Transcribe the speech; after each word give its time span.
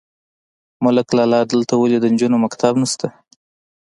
_ملک 0.83 1.07
لالا! 1.17 1.41
دلته 1.51 1.73
ولې 1.77 1.97
د 1.99 2.05
نجونو 2.13 2.37
مکتب 2.45 2.73
نشته؟ 2.83 3.07